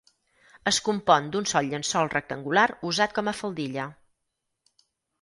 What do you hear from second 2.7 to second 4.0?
usat com a faldilla.